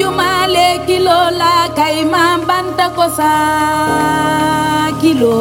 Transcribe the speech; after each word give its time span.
jumale 0.00 0.66
kilo 0.86 1.18
la 1.40 1.54
kay 1.78 1.96
ma 2.12 2.24
banta 2.48 2.86
kilo 5.00 5.36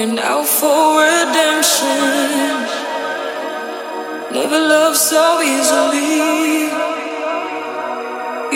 Holding 0.00 0.18
out 0.18 0.46
for 0.46 0.96
redemption. 0.96 1.86
Never 4.32 4.58
loved 4.58 4.96
so 4.96 5.42
easily. 5.42 6.70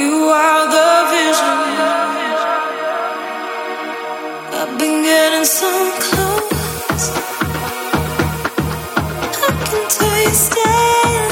You 0.00 0.14
are 0.32 0.64
the 0.74 0.90
vision. 1.12 1.60
I've 4.58 4.78
been 4.78 5.02
getting 5.02 5.44
so 5.44 5.70
close. 6.00 7.12
I 9.36 9.50
can 9.68 9.84
taste 9.90 10.54
it. 10.56 11.23